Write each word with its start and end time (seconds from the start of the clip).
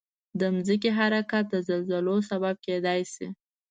د 0.39 0.41
ځمکې 0.67 0.89
حرکت 0.99 1.43
د 1.49 1.55
زلزلو 1.67 2.15
سبب 2.29 2.55
کېدای 2.65 3.01
شي. 3.13 3.27